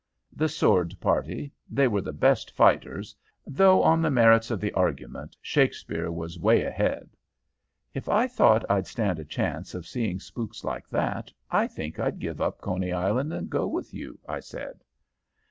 [0.33, 1.53] "'The sword party.
[1.69, 3.15] They were the best fighters;
[3.45, 7.15] though on the merits of the argument Shakespeare was 'way ahead.'
[7.93, 12.17] "'If I thought I'd stand a chance of seeing spooks like that, I think I'd
[12.17, 14.79] give up Coney Island and go with you,' I said.